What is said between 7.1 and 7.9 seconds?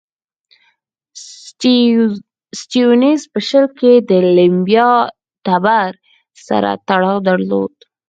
درلود.